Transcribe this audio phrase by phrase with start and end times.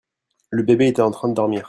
[0.49, 1.59] Le bébé était en train de dormir.